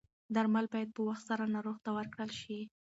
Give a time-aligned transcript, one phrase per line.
[0.35, 2.59] درمل باید په وخت سره ناروغ ته ورکړل شي.